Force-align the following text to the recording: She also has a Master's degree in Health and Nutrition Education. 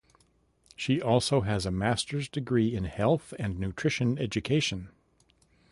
She 0.75 0.99
also 0.99 1.41
has 1.41 1.67
a 1.67 1.69
Master's 1.69 2.27
degree 2.27 2.73
in 2.73 2.85
Health 2.85 3.35
and 3.37 3.59
Nutrition 3.59 4.17
Education. 4.17 4.89